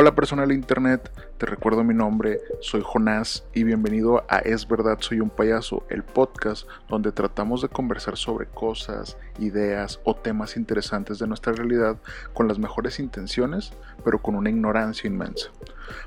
[0.00, 4.98] Hola persona del internet, te recuerdo mi nombre, soy Jonás y bienvenido a Es verdad
[5.00, 11.18] soy un payaso, el podcast donde tratamos de conversar sobre cosas, ideas o temas interesantes
[11.18, 11.96] de nuestra realidad
[12.32, 13.72] con las mejores intenciones,
[14.04, 15.50] pero con una ignorancia inmensa.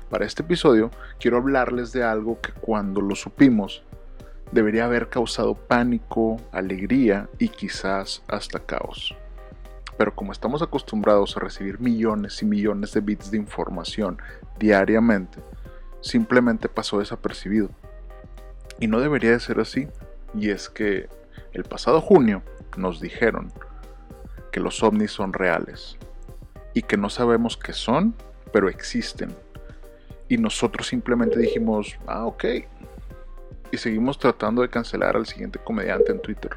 [0.08, 3.82] Para este episodio quiero hablarles de algo que cuando lo supimos
[4.52, 9.14] debería haber causado pánico, alegría y quizás hasta caos
[9.96, 14.20] pero como estamos acostumbrados a recibir millones y millones de bits de información
[14.58, 15.38] diariamente,
[16.00, 17.70] simplemente pasó desapercibido.
[18.80, 19.88] Y no debería de ser así,
[20.34, 21.08] y es que
[21.52, 22.42] el pasado junio
[22.76, 23.52] nos dijeron
[24.50, 25.98] que los ovnis son reales
[26.74, 28.14] y que no sabemos qué son,
[28.52, 29.34] pero existen.
[30.28, 32.44] Y nosotros simplemente dijimos, ah, ok.
[33.70, 36.52] Y seguimos tratando de cancelar al siguiente comediante en Twitter.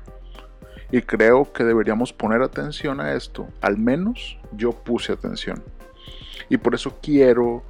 [0.92, 3.48] Y creo que deberíamos poner atención a esto.
[3.62, 5.64] Al menos yo puse atención.
[6.50, 7.64] Y por eso quiero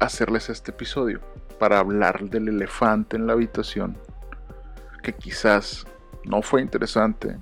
[0.00, 1.20] hacerles este episodio.
[1.58, 3.96] Para hablar del elefante en la habitación.
[5.02, 5.86] Que quizás
[6.24, 7.36] no fue interesante.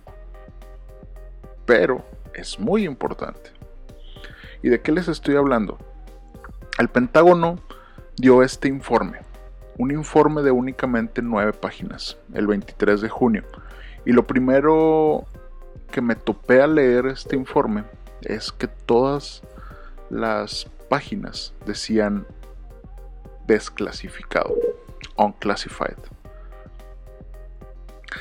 [1.64, 3.50] Pero es muy importante.
[4.62, 5.78] ¿Y de qué les estoy hablando?
[6.78, 7.58] El Pentágono
[8.16, 9.20] dio este informe.
[9.78, 12.18] Un informe de únicamente nueve páginas.
[12.34, 13.44] El 23 de junio
[14.06, 15.26] y lo primero
[15.90, 17.84] que me topé al leer este informe
[18.22, 19.42] es que todas
[20.08, 22.24] las páginas decían
[23.48, 24.54] desclasificado,
[25.16, 25.98] unclassified.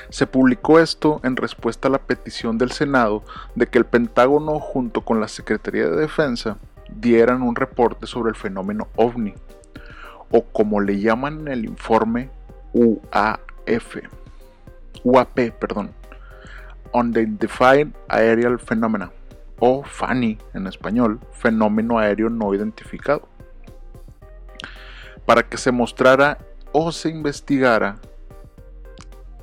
[0.10, 5.02] Se publicó esto en respuesta a la petición del Senado de que el Pentágono junto
[5.02, 6.58] con la Secretaría de Defensa
[6.90, 9.36] dieran un reporte sobre el fenómeno ovni,
[10.32, 12.32] o como le llaman en el informe
[12.74, 13.98] UAF
[15.06, 15.92] UAP, perdón,
[16.92, 19.12] Unidentified Aerial Phenomena,
[19.60, 23.30] o FANI en español, fenómeno aéreo no identificado,
[25.26, 26.40] para que se mostrara
[26.72, 27.98] o se investigara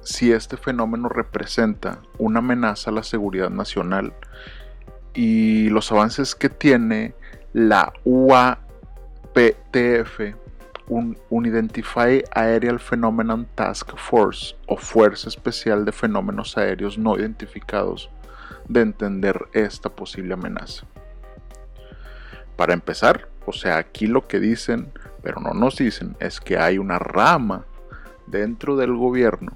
[0.02, 4.12] si este fenómeno representa una amenaza a la seguridad nacional
[5.14, 7.14] y los avances que tiene
[7.52, 8.58] la UAPTF
[10.88, 18.10] un Unidentified Aerial Phenomenon Task Force o Fuerza Especial de Fenómenos Aéreos No Identificados
[18.68, 20.86] de entender esta posible amenaza.
[22.56, 24.92] Para empezar, o sea, aquí lo que dicen,
[25.22, 27.64] pero no nos dicen, es que hay una rama
[28.26, 29.52] dentro del gobierno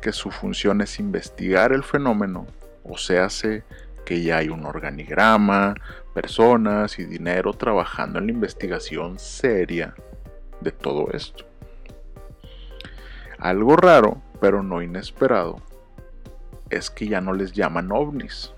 [0.00, 2.46] que su función es investigar el fenómeno,
[2.84, 3.64] o se hace
[4.04, 5.74] que ya hay un organigrama,
[6.14, 9.94] personas y dinero trabajando en la investigación seria
[10.60, 11.44] de todo esto.
[13.38, 15.56] Algo raro, pero no inesperado,
[16.70, 18.52] es que ya no les llaman ovnis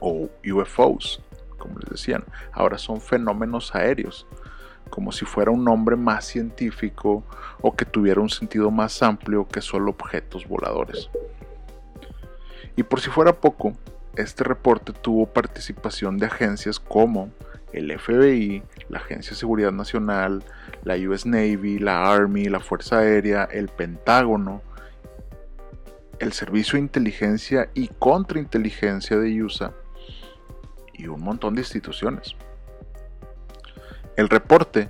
[0.00, 1.22] o UFOs,
[1.58, 4.26] como les decían, ahora son fenómenos aéreos,
[4.90, 7.24] como si fuera un nombre más científico
[7.60, 11.08] o que tuviera un sentido más amplio que solo objetos voladores.
[12.76, 13.72] Y por si fuera poco,
[14.16, 17.30] este reporte tuvo participación de agencias como
[17.74, 20.44] el FBI, la Agencia de Seguridad Nacional,
[20.84, 24.62] la US Navy, la Army, la Fuerza Aérea, el Pentágono,
[26.18, 29.72] el Servicio de Inteligencia y Contrainteligencia de USA
[30.92, 32.36] y un montón de instituciones.
[34.16, 34.88] El reporte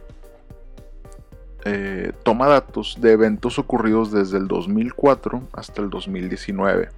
[1.65, 6.91] eh, toma datos de eventos ocurridos desde el 2004 hasta el 2019.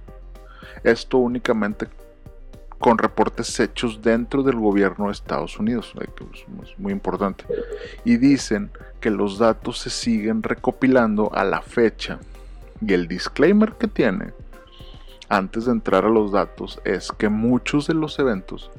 [0.83, 1.87] Esto únicamente
[2.79, 5.93] con reportes hechos dentro del gobierno de Estados Unidos,
[6.63, 7.45] es muy importante.
[8.05, 12.19] Y dicen que los datos se siguen recopilando a la fecha.
[12.85, 14.33] Y el disclaimer que tiene
[15.29, 18.71] antes de entrar a los datos es que muchos de los eventos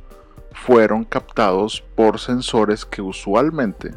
[0.53, 3.95] fueron captados por sensores que usualmente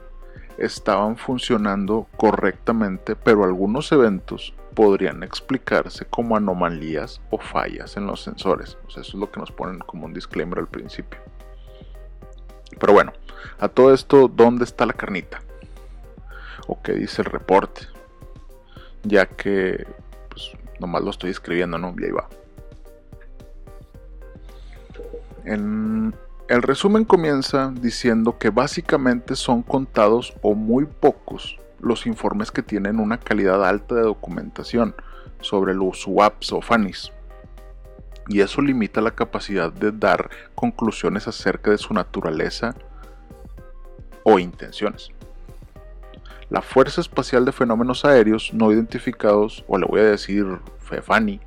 [0.58, 8.78] estaban funcionando correctamente, pero algunos eventos podrían explicarse como anomalías o fallas en los sensores.
[8.88, 11.20] eso es lo que nos ponen como un disclaimer al principio.
[12.80, 13.14] Pero bueno,
[13.60, 15.42] a todo esto, ¿dónde está la carnita?
[16.68, 17.82] ¿O qué dice el reporte?
[19.04, 19.86] Ya que,
[20.30, 21.94] pues, nomás lo estoy escribiendo, ¿no?
[21.98, 22.28] Y ahí va.
[25.44, 26.16] En
[26.48, 33.00] el resumen comienza diciendo que básicamente son contados o muy pocos los informes que tienen
[33.00, 34.96] una calidad alta de documentación
[35.42, 37.12] sobre los WAPs o FANIs.
[38.28, 42.76] Y eso limita la capacidad de dar conclusiones acerca de su naturaleza
[44.24, 45.10] o intenciones.
[46.50, 50.46] La Fuerza Espacial de Fenómenos Aéreos No Identificados, o le voy a decir
[50.80, 51.40] FEFANI,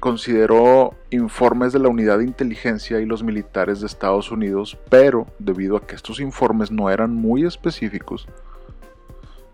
[0.00, 5.76] consideró informes de la unidad de inteligencia y los militares de Estados Unidos, pero debido
[5.76, 8.26] a que estos informes no eran muy específicos,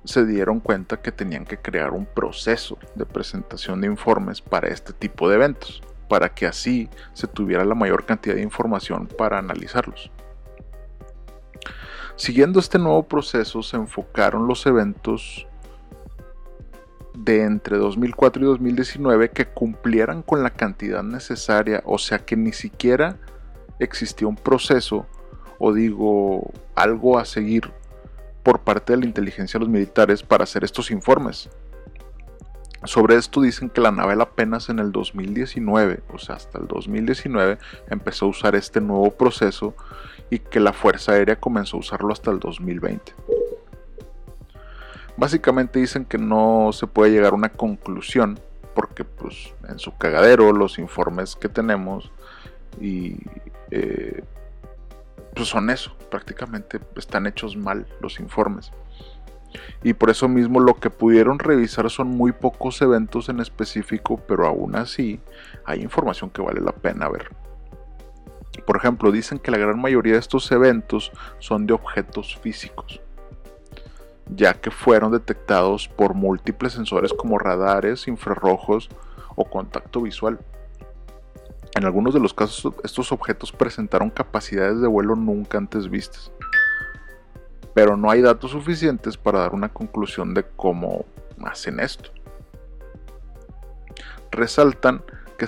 [0.04, 4.92] se dieron cuenta que tenían que crear un proceso de presentación de informes para este
[4.92, 10.10] tipo de eventos, para que así se tuviera la mayor cantidad de información para analizarlos.
[12.16, 15.46] Siguiendo este nuevo proceso se enfocaron los eventos
[17.14, 22.52] de entre 2004 y 2019 que cumplieran con la cantidad necesaria, o sea que ni
[22.52, 23.18] siquiera
[23.78, 25.06] existía un proceso
[25.58, 27.70] o digo algo a seguir
[28.42, 31.50] por parte de la inteligencia de los militares para hacer estos informes.
[32.84, 37.58] Sobre esto dicen que la naval apenas en el 2019, o sea, hasta el 2019,
[37.88, 39.74] empezó a usar este nuevo proceso
[40.30, 43.14] y que la Fuerza Aérea comenzó a usarlo hasta el 2020.
[45.16, 48.40] Básicamente dicen que no se puede llegar a una conclusión
[48.74, 52.10] porque pues en su cagadero los informes que tenemos
[52.80, 53.18] y
[53.70, 54.24] eh,
[55.34, 58.72] pues son eso, prácticamente están hechos mal los informes.
[59.82, 64.46] Y por eso mismo lo que pudieron revisar son muy pocos eventos en específico, pero
[64.46, 65.20] aún así
[65.64, 67.30] hay información que vale la pena ver.
[68.66, 73.00] Por ejemplo, dicen que la gran mayoría de estos eventos son de objetos físicos
[74.36, 78.88] ya que fueron detectados por múltiples sensores como radares, infrarrojos
[79.34, 80.38] o contacto visual.
[81.74, 86.30] En algunos de los casos estos objetos presentaron capacidades de vuelo nunca antes vistas,
[87.74, 91.06] pero no hay datos suficientes para dar una conclusión de cómo
[91.44, 92.10] hacen esto.
[94.30, 95.02] Resaltan
[95.38, 95.46] que,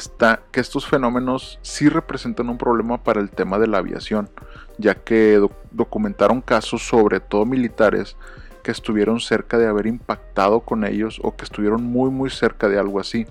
[0.51, 4.31] que estos fenómenos sí representan un problema para el tema de la aviación,
[4.79, 5.41] ya que
[5.71, 8.17] documentaron casos, sobre todo militares,
[8.63, 12.79] que estuvieron cerca de haber impactado con ellos o que estuvieron muy muy cerca de
[12.79, 13.27] algo así.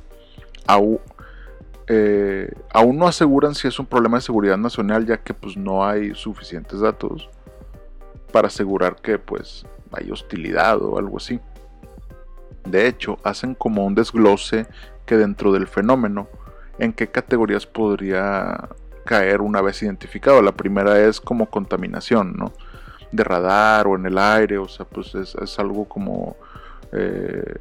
[1.83, 5.57] Aún, eh, aún no aseguran si es un problema de seguridad nacional ya que pues
[5.57, 7.30] no hay suficientes datos
[8.31, 11.39] para asegurar que pues hay hostilidad o algo así.
[12.65, 14.65] De hecho, hacen como un desglose
[15.06, 16.30] que dentro del fenómeno
[16.80, 18.69] en qué categorías podría
[19.06, 20.41] caer una vez identificado.
[20.41, 22.53] La primera es como contaminación, ¿no?
[23.13, 26.36] de radar o en el aire, o sea, pues es, algo como,
[26.91, 27.59] eh,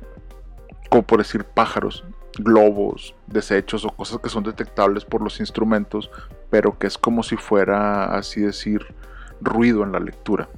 [0.89, 2.05] como por decir pájaros,
[2.39, 6.11] globos, desechos o cosas que son detectables por los instrumentos,
[6.51, 8.95] pero que es como si fuera, así decir,
[9.41, 10.49] ruido en la lectura.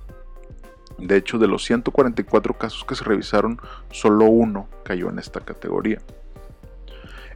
[0.98, 3.60] De hecho, de los 144 casos que se revisaron,
[3.90, 5.98] solo uno cayó en esta categoría.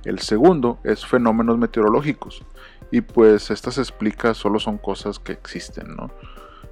[0.04, 2.44] El segundo es fenómenos meteorológicos.
[2.90, 6.10] Y pues estas explica solo son cosas que existen, ¿no?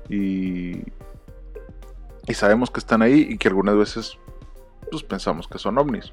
[0.08, 0.82] y,
[2.32, 4.18] sabemos que están ahí y que algunas veces
[4.90, 6.12] pues, pensamos que son ovnis.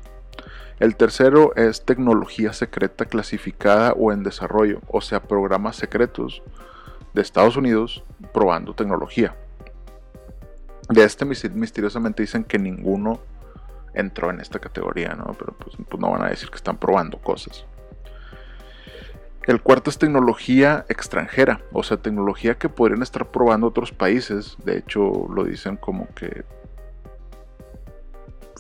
[0.80, 6.42] El tercero es tecnología secreta clasificada o en desarrollo, o sea, programas secretos
[7.14, 8.04] de Estados Unidos
[8.34, 9.36] probando tecnología.
[10.90, 13.22] De este misteriosamente dicen que ninguno
[13.94, 15.36] entró en esta categoría, ¿no?
[15.38, 17.66] Pero pues, pues no van a decir que están probando cosas.
[19.46, 24.58] El cuarto es tecnología extranjera, o sea, tecnología que podrían estar probando otros países.
[24.64, 26.46] De hecho, lo dicen como que...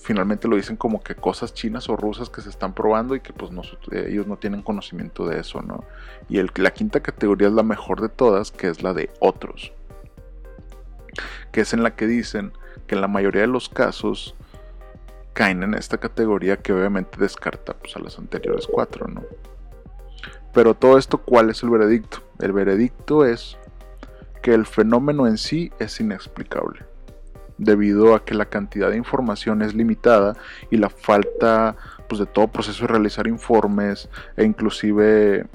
[0.03, 3.31] Finalmente lo dicen como que cosas chinas o rusas que se están probando y que
[3.31, 3.51] pues
[3.89, 5.85] ellos no tienen conocimiento de eso, ¿no?
[6.27, 9.71] Y la quinta categoría es la mejor de todas, que es la de otros.
[11.53, 12.51] Que es en la que dicen
[12.85, 14.35] que en la mayoría de los casos
[15.31, 19.23] caen en esta categoría que obviamente descarta pues, a las anteriores cuatro, ¿no?
[20.53, 22.17] Pero todo esto, ¿cuál es el veredicto?
[22.39, 23.57] El veredicto es
[24.41, 26.85] que el fenómeno en sí es inexplicable,
[27.57, 30.35] debido a que la cantidad de información es limitada
[30.71, 31.75] y la falta
[32.07, 35.45] pues, de todo proceso de realizar informes e inclusive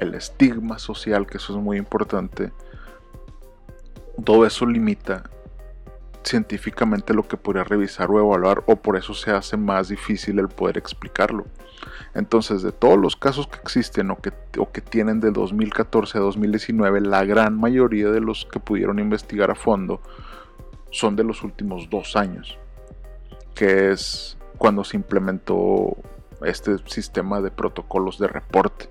[0.00, 2.52] el estigma social, que eso es muy importante,
[4.24, 5.24] todo eso limita
[6.24, 10.48] científicamente lo que podría revisar o evaluar o por eso se hace más difícil el
[10.48, 11.46] poder explicarlo.
[12.14, 16.20] Entonces, de todos los casos que existen o que, o que tienen de 2014 a
[16.20, 20.00] 2019, la gran mayoría de los que pudieron investigar a fondo
[20.92, 22.56] son de los últimos dos años,
[23.54, 25.96] que es cuando se implementó
[26.44, 28.88] este sistema de protocolos de reporte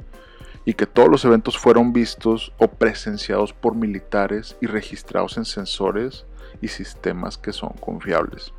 [0.65, 6.25] y que todos los eventos fueron vistos o presenciados por militares y registrados en sensores
[6.61, 8.53] y sistemas que son confiables.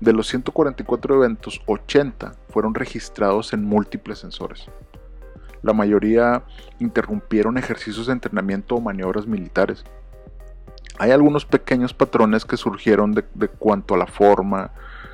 [0.00, 4.66] De los 144 eventos, 80 fueron registrados en múltiples sensores.
[5.62, 6.44] La mayoría
[6.78, 9.84] interrumpieron ejercicios de entrenamiento o maniobras militares.
[10.98, 14.72] Hay algunos pequeños patrones que surgieron de, cuanto a la forma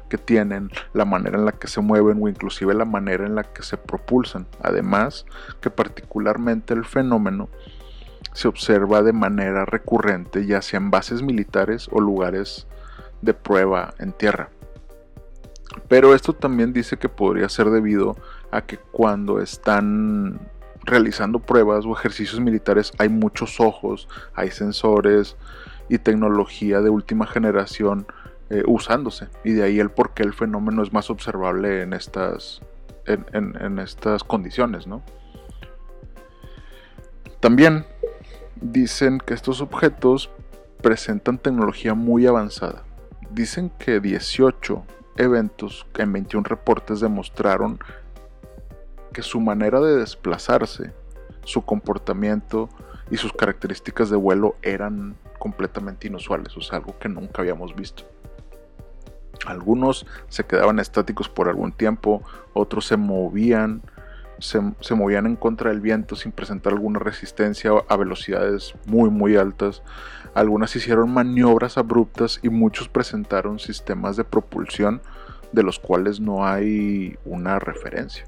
[0.09, 3.45] que tienen, la manera en la que se mueven o inclusive la manera en la
[3.45, 4.47] que se propulsan.
[4.63, 5.27] Además
[5.61, 7.49] que particularmente el fenómeno
[8.33, 12.67] se observa de manera recurrente ya sea en bases militares o lugares
[13.23, 14.51] de prueba en tierra.
[15.89, 18.17] Pero esto también dice que podría ser debido
[18.51, 20.41] a que cuando están
[20.87, 25.37] realizando pruebas o ejercicios militares hay muchos ojos, hay sensores
[25.88, 28.07] y tecnología de última generación
[28.49, 29.28] eh, usándose.
[29.45, 32.62] Y de ahí el por qué el fenómeno es más observable en estas,
[33.07, 34.87] en, estas condiciones.
[34.87, 35.02] ¿no?
[37.40, 37.85] También
[38.61, 40.31] dicen que estos objetos
[40.81, 42.85] presentan tecnología muy avanzada.
[43.31, 44.85] Dicen que 18
[45.16, 47.81] eventos en 21 reportes demostraron
[49.16, 50.92] que su manera de desplazarse,
[51.42, 52.68] su comportamiento
[53.11, 58.02] y sus características de vuelo eran completamente inusuales, o sea, algo que nunca habíamos visto.
[59.46, 63.80] Algunos se quedaban estáticos por algún tiempo, otros se movían,
[64.38, 69.37] se, se, movían en contra del viento sin presentar alguna resistencia a velocidades muy muy
[69.37, 69.82] altas.
[70.35, 75.00] Algunas hicieron maniobras abruptas y muchos presentaron sistemas de propulsión
[75.52, 78.26] de los cuales no hay una referencia.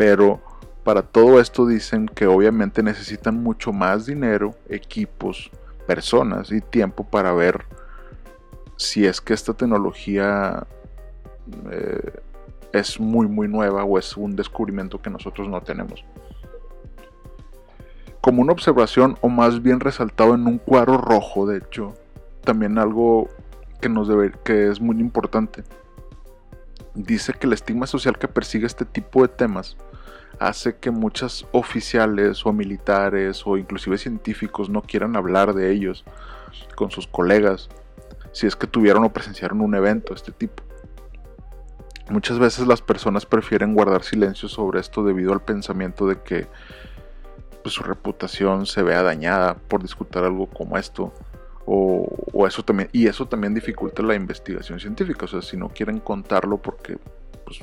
[0.00, 0.40] Pero
[0.82, 5.50] para todo esto dicen que obviamente necesitan mucho más dinero, equipos,
[5.86, 7.66] personas y tiempo para ver
[8.78, 10.66] si es que esta tecnología
[11.70, 12.18] eh,
[12.72, 16.02] es muy muy nueva o es un descubrimiento que nosotros no tenemos.
[18.22, 21.92] Como una observación o más bien resaltado en un cuadro rojo, de hecho,
[22.42, 23.28] también algo
[23.82, 25.62] que nos debe, que es muy importante.
[26.94, 29.76] Dice que el estigma social que persigue este tipo de temas
[30.38, 36.04] hace que muchos oficiales o militares o inclusive científicos no quieran hablar de ellos
[36.74, 37.68] con sus colegas
[38.32, 40.62] si es que tuvieron o presenciaron un evento de este tipo.
[42.10, 46.48] Muchas veces las personas prefieren guardar silencio sobre esto debido al pensamiento de que
[47.62, 51.12] pues, su reputación se vea dañada por discutir algo como esto.
[51.66, 55.26] O, eso también, y eso también dificulta la investigación científica.
[55.26, 56.98] O sea, si no quieren contarlo porque
[57.44, 57.60] pues,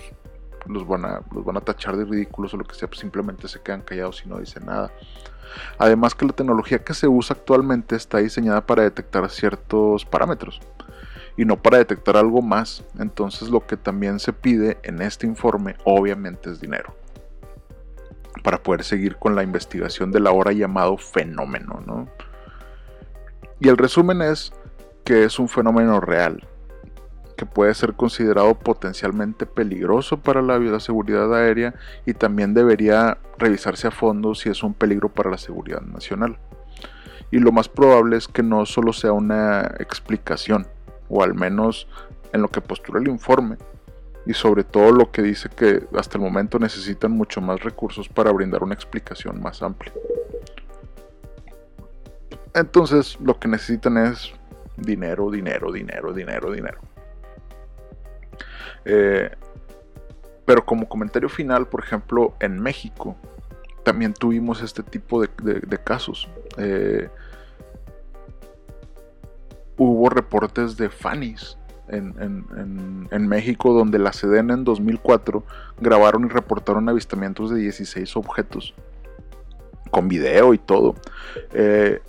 [0.68, 3.48] los, van a, los van a tachar de ridículos o lo que sea, pues simplemente
[3.48, 4.92] se quedan callados y no dicen nada.
[5.78, 10.60] Además que la tecnología que se usa actualmente está diseñada para detectar ciertos parámetros
[11.38, 12.84] y no para detectar algo más.
[13.00, 16.96] Entonces lo que también se pide en este informe obviamente es dinero
[18.44, 22.08] para poder seguir con la investigación del ahora llamado fenómeno.
[23.60, 24.54] Y el resumen es
[25.04, 26.48] que es un fenómeno real,
[27.38, 31.76] que puede ser considerado potencialmente peligroso para la, seguridad aérea
[32.06, 36.38] y también debería revisarse a fondo si es un peligro para la seguridad nacional.
[37.32, 40.66] Y lo más probable es que no solo sea una explicación,
[41.10, 41.88] o al menos
[42.34, 43.58] en lo que postula el informe,
[44.26, 48.32] y sobre todo lo que dice que hasta el momento necesitan mucho más recursos para
[48.32, 49.94] brindar una explicación más amplia.
[52.56, 54.34] Entonces lo que necesitan es
[54.76, 56.80] dinero, dinero, dinero, dinero, dinero.
[58.90, 59.30] Eh,
[60.46, 63.18] pero como comentario final, por ejemplo, en México
[63.84, 66.30] también tuvimos este tipo de, casos.
[66.58, 67.10] Eh,
[69.78, 71.58] hubo reportes de FANIS
[71.90, 75.44] en, México donde la Sedena en 2004
[75.80, 78.74] grabaron y reportaron avistamientos de 16 objetos
[79.92, 80.96] con video y todo.
[81.52, 82.02] Eh,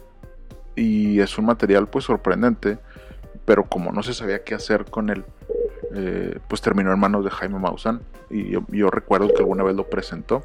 [0.77, 2.79] y es un material pues sorprendente,
[3.45, 5.25] pero como no se sabía qué hacer con él,
[5.95, 9.89] eh, pues terminó en manos de Jaime Maussan y yo, recuerdo que alguna vez lo
[9.89, 10.45] presentó.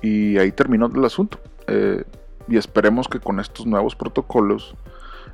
[0.00, 1.38] Y ahí terminó el asunto.
[1.68, 2.04] Eh,
[2.48, 4.74] y esperemos que con estos nuevos protocolos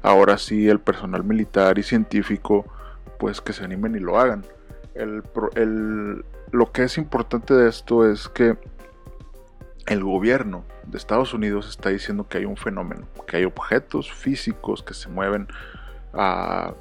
[0.02, 2.66] ahora sí el personal militar y científico
[3.18, 4.44] pues que se animen y lo hagan.
[6.50, 8.56] Lo que es importante de esto es que
[9.86, 14.82] el gobierno de Estados Unidos está diciendo que hay un fenómeno, que hay objetos físicos
[14.82, 15.48] que se mueven
[16.12, 16.74] a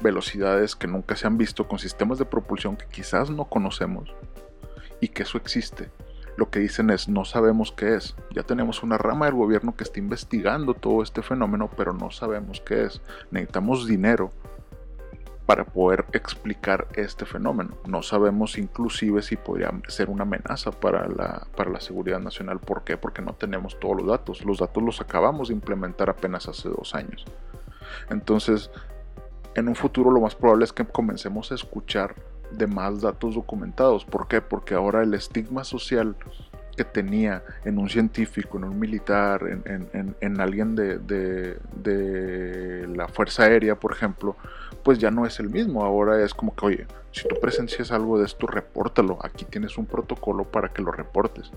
[0.00, 4.14] velocidades que nunca se han visto, con sistemas de propulsión que quizás no conocemos
[5.00, 5.90] y que eso existe.
[6.36, 8.14] Lo que dicen es, no sabemos qué es.
[8.34, 12.60] Ya tenemos una rama del gobierno que está investigando todo este fenómeno, pero no sabemos
[12.60, 13.00] qué es.
[13.30, 14.30] Necesitamos dinero
[15.46, 17.78] para poder explicar este fenómeno.
[17.86, 22.58] No sabemos inclusive si podría ser una amenaza para la, para la seguridad nacional.
[22.58, 22.98] ¿Por qué?
[22.98, 24.44] Porque no tenemos todos los datos.
[24.44, 27.24] Los datos los acabamos de implementar apenas hace dos años.
[28.10, 28.70] Entonces,
[29.56, 32.14] en un futuro lo más probable es que comencemos a escuchar
[32.50, 34.04] de más datos documentados.
[34.04, 34.42] ¿Por qué?
[34.42, 36.14] Porque ahora el estigma social
[36.76, 41.58] que tenía en un científico, en un militar, en, alguien de,
[42.94, 44.36] la Fuerza Aérea, por ejemplo,
[44.82, 45.84] pues ya no es el mismo.
[45.84, 49.18] Ahora es como que, oye, si tú presencias algo de esto, repórtalo.
[49.22, 51.50] Aquí tienes un protocolo para que lo reportes.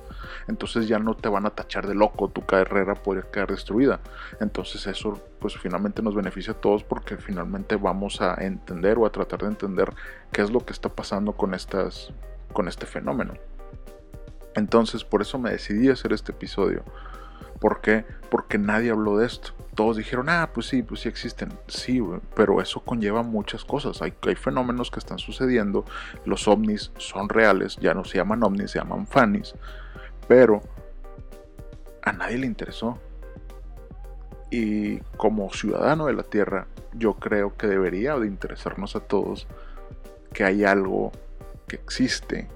[0.48, 4.00] Entonces ya no te van a tachar de loco, tu carrera podría quedar destruida.
[4.40, 9.12] Entonces eso pues finalmente nos beneficia a todos porque finalmente vamos a entender o a
[9.12, 9.94] tratar de entender
[10.32, 12.14] qué es lo que está pasando con estas
[12.54, 13.34] con este fenómeno.
[14.60, 16.84] Entonces, por eso me decidí hacer este episodio.
[17.60, 18.06] ¿Por qué?
[18.30, 19.52] Porque nadie habló de esto.
[19.74, 21.50] Todos dijeron, ah, pues sí, pues sí existen.
[21.68, 22.02] Sí,
[22.36, 24.02] pero eso conlleva muchas cosas.
[24.02, 25.86] Hay, hay fenómenos que están sucediendo.
[26.26, 27.78] Los ovnis son reales.
[27.78, 29.56] Ya no se llaman ovnis, se llaman fanis.
[30.28, 30.62] Pero
[32.02, 33.00] a nadie le interesó.
[34.52, 39.48] Y como ciudadano de la Tierra, yo creo que debería de interesarnos a todos
[40.34, 41.12] que hay algo
[41.68, 42.50] que existe,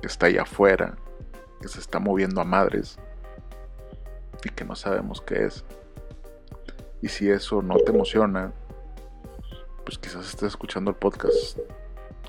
[0.00, 0.96] que está allá afuera,
[1.62, 2.98] que se está moviendo a madres
[4.44, 5.64] y que no sabemos qué es.
[7.00, 8.52] Y si eso no te emociona,
[9.84, 11.58] pues quizás estés escuchando el podcast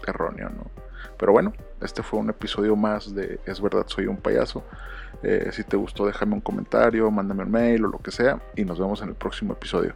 [0.08, 0.72] erróneo, ¿no?
[1.18, 4.64] Pero bueno, este fue un episodio más de Es verdad, soy un payaso.
[5.22, 8.42] Eh, si te gustó, déjame un comentario, mándame un mail o lo que sea.
[8.56, 9.94] Y nos vemos en el próximo episodio.